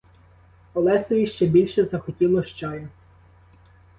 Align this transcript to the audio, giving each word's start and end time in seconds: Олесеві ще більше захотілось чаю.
Олесеві 0.73 1.27
ще 1.27 1.45
більше 1.45 1.85
захотілось 1.85 2.47
чаю. 2.49 2.87